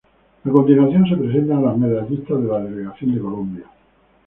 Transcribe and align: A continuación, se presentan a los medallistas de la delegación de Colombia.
A 0.43 0.49
continuación, 0.49 1.05
se 1.05 1.15
presentan 1.15 1.59
a 1.59 1.61
los 1.61 1.77
medallistas 1.77 2.41
de 2.41 2.47
la 2.47 2.59
delegación 2.63 3.13
de 3.13 3.21
Colombia. 3.21 3.65